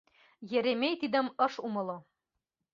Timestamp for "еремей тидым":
0.57-1.27